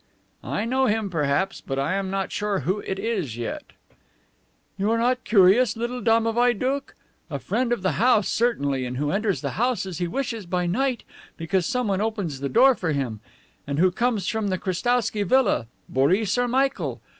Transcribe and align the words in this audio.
"I 0.43 0.65
know 0.65 0.87
him, 0.87 1.11
perhaps, 1.11 1.61
but 1.61 1.77
I 1.77 1.93
am 1.93 2.09
not 2.09 2.31
sure 2.31 2.61
who 2.61 2.79
it 2.79 2.97
is 2.97 3.37
yet." 3.37 3.61
"You 4.75 4.89
are 4.89 4.97
not 4.97 5.23
curious, 5.23 5.77
little 5.77 6.01
domovoi 6.01 6.57
doukh! 6.57 6.95
A 7.29 7.37
friend 7.37 7.71
of 7.71 7.83
the 7.83 7.91
house, 7.91 8.27
certainly, 8.27 8.83
and 8.83 8.97
who 8.97 9.11
enters 9.11 9.41
the 9.41 9.51
house 9.61 9.85
as 9.85 9.99
he 9.99 10.07
wishes, 10.07 10.47
by 10.47 10.65
night, 10.65 11.03
because 11.37 11.67
someone 11.67 12.01
opens 12.01 12.39
the 12.39 12.45
window 12.47 12.73
for 12.73 12.93
him. 12.93 13.19
And 13.67 13.77
who 13.77 13.91
comes 13.91 14.27
from 14.27 14.47
the 14.47 14.57
Krestowsky 14.57 15.21
Villa! 15.21 15.67
Boris 15.87 16.35
or 16.35 16.47
Michael! 16.47 16.99